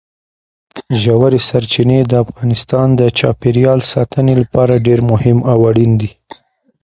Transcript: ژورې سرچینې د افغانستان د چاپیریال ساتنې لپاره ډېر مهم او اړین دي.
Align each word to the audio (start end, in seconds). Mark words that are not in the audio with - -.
ژورې 1.01 1.39
سرچینې 1.49 1.99
د 2.05 2.13
افغانستان 2.23 2.87
د 2.99 3.01
چاپیریال 3.19 3.79
ساتنې 3.93 4.33
لپاره 4.41 4.83
ډېر 4.87 4.99
مهم 5.11 5.37
او 5.51 5.59
اړین 5.69 5.91
دي. 6.01 6.11